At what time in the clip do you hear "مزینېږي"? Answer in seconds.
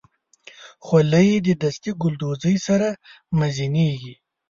3.39-4.13